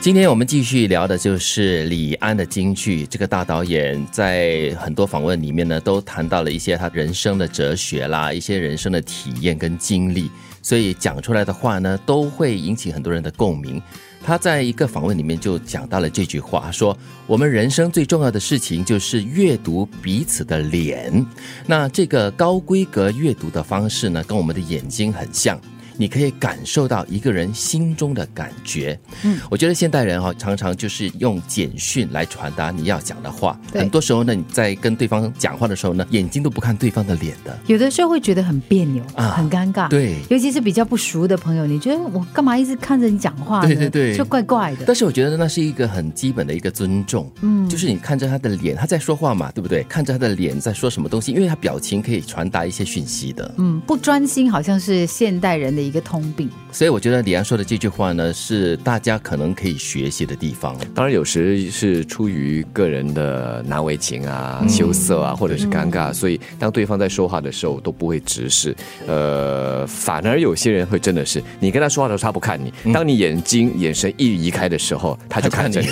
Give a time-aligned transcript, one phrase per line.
[0.00, 3.04] 今天我们继续聊的就是李安的京剧。
[3.04, 10.30] 这个大导演在很多访问里面呢，都谈到了一些他人生的哲学啦，一些人生的体验跟经历，
[10.62, 13.80] 所以讲出来的话呢，都会引起很多人的共鸣。
[14.24, 16.96] 他在一个访问里面就讲到了这句话，说
[17.26, 21.26] 我们人生最重要的事情就是阅读彼此的脸。
[21.66, 25.60] 那这个高规格阅读的方式呢，跟我们的眼睛很像。
[26.00, 28.98] 你可以感受到一个人心中的感觉。
[29.22, 33.60] 嗯，我觉得现代人哈常常就是用简讯来传达你要讲的话。
[33.70, 37.54] 很多时候呢，你在跟对方讲话的时候呢，眼睛都不看对方的脸的。
[37.66, 39.90] 有的时候会觉得很别扭啊，很尴尬。
[39.90, 43.60] 对，尤其是比较不熟的朋友，你觉得我干嘛一直看着你讲话？
[43.66, 44.84] 对对对，就怪怪的。
[44.86, 47.30] 但是我觉得那是一个很基本的一个尊重。
[47.42, 49.82] 嗯，就是你看着他的脸，他在说话嘛，对不对？
[49.82, 53.54] 看着他的脸在说什么东西，因为他表情可以传达一些讯息的。
[53.58, 56.48] 嗯，不专心好像是现代人的一个通病。
[56.72, 60.76] 所以我觉得李安说的这句话呢，是大家可能可以学习的地方。
[60.94, 68.74] 当然，有时是出于个人的难为情啊、羞涩啊，或者是尴尬，所以当对方在说话的时候都不会直视。
[69.06, 75.88] 呃，反而有些人会真的是，你跟他说话的时候他不看你，当你眼睛眼神一移开的时候，他就看着你。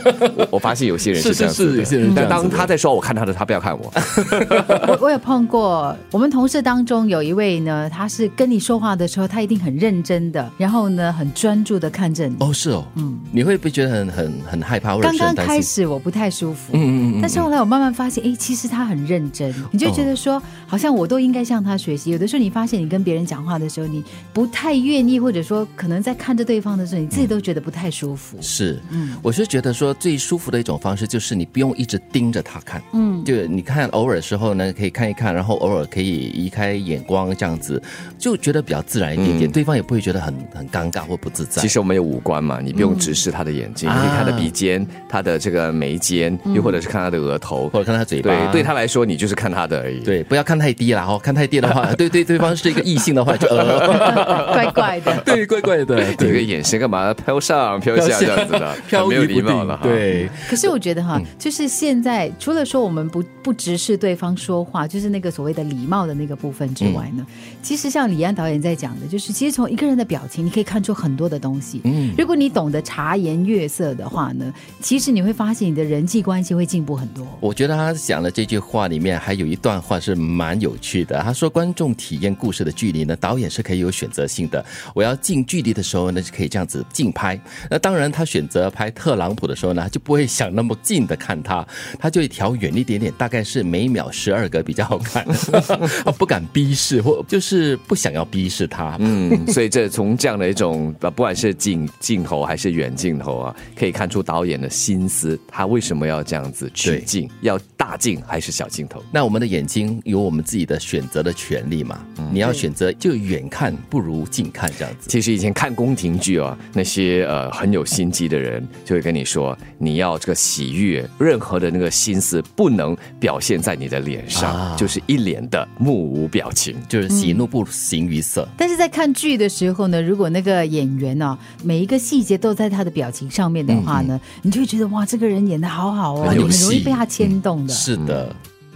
[0.50, 3.92] 我发现有些人是这样子的，但当他在说我看他的，他不要看我。
[4.88, 10.20] 我我有碰过，我们同事当中有一位呢，他是跟你说话的时候，他一定很认真。
[10.30, 12.36] 的，然后呢，很专注的看着你。
[12.40, 14.96] 哦，是哦，嗯，你会不会觉得很很很害怕？
[14.98, 22.10] 刚刚开始我不太舒服，嗯嗯嗯，但是后来我慢慢发现，哎，其实他很认真，你就觉得说，好像我都应该向他学习。
[22.10, 28.36] 有的时候你发现你跟别人讲话的时候，你不太愿意，或者说可能在看着对方的时候，你自己都觉得不太舒服。
[28.40, 37.80] 是，嗯，我是觉得说最舒服的一种方式就是你不用一直盯着他看，嗯，就你看偶尔时候呢可以看一看，然后偶尔可以移开眼光这样子，
[38.18, 40.90] 就觉得比较自然一点点，对方也不会觉得很很尴。
[40.90, 41.62] 尬或不自在。
[41.62, 48.30] 其实我们有五官嘛，你不用直视他的眼睛，你可以看他的鼻尖、他的这个眉间，又或者是看他的额头，或者看他嘴巴。
[48.30, 50.00] 对，对他来说，你就是看他的而已。
[50.00, 55.16] 对，不要看太低了哦，看太低的话， 对对，对方是一个异性的话，就呃，怪怪的。
[55.24, 56.14] 对，怪怪的。
[56.18, 59.78] 这个眼神干嘛飘上飘下这样子的，飘有礼貌了。
[59.82, 60.28] 对。
[60.48, 67.24] 可是我觉得哈，就是现在除了说我们不不直视对方说话，就是那个所谓的礼貌的那个部分之外呢，
[67.62, 71.80] 其实像李安导演在讲的，就是其实从一个人的表情，你可以看出很多的东西。
[71.84, 77.26] 嗯，如果你懂得察言悦色的话呢，其实你会发现你的人际关系会进步很多。
[77.40, 81.20] 我觉得他讲的这句话里面还有一段话是蛮有趣的。
[81.20, 84.64] 他说：“观众体验故事的距离呢，导演是可以有选择性的。
[84.94, 87.38] 我要近距离的时候呢，就可以这样子近拍。
[87.68, 91.66] 那当然，他选择拍特朗普的时候呢，就不会想那么近的看他，
[91.98, 95.26] 他就调远一点点，大概是每秒十二个比较好看。
[96.18, 98.96] 不敢逼视，或就是不想要逼视他。
[99.00, 101.34] 嗯，所以这从这样的一种不管。
[101.40, 103.56] 是近镜头还是远镜头啊？
[103.74, 107.30] 可以看出导演的心思，他为什么要这样子取镜？
[107.40, 109.02] 要大镜还是小镜头？
[109.10, 112.04] 那我们的眼睛有我们自己的选择的权利嘛？
[112.30, 115.08] 你要选择就远看不如近看这样子。
[115.08, 128.46] 其实以前看宫廷剧啊，那些呃很有心机的人就会跟你说，你要这个喜悦，任何的那个心思不能表现在你的脸上，就是一脸的目无表情，就是喜怒不形于色。
[128.58, 131.38] 但是在看剧的时候呢，如果那个演员呢？
[131.64, 137.72] 每一个细节都在他的表情上面的话呢，你就会觉得哇，这个人演的好好哦，你很容易被他牵动的。
[137.72, 138.34] 是的，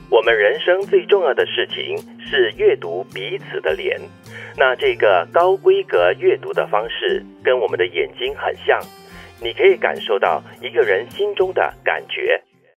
[0.08, 4.00] 我们人生最重要的事情是阅读彼此的脸。
[4.56, 8.80] 那这个高规格阅读的方式跟我们的眼睛很像，
[9.42, 12.40] 你可以感受到一个人心中的感觉。